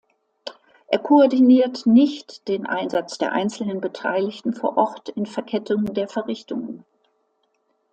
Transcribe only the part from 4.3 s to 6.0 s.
vor Ort in Verkettung